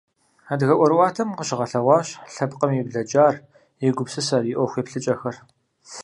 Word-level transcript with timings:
Адыгэ 0.51 0.75
ӀуэрыӀуатэм 0.79 1.29
къыщыгъэлъэгъуащ 1.37 2.07
лъэпкъым 2.33 2.71
и 2.79 2.83
блэкӀар, 2.87 3.35
и 3.85 3.87
гупсысэр, 3.95 4.43
и 4.51 4.53
Ӏуэху 4.57 4.79
еплъыкӀэхэр. 4.81 5.35